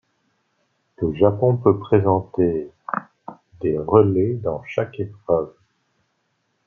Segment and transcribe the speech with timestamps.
[0.97, 2.71] Le Japon peut présenter
[3.61, 5.53] des relais dans chaque épreuve.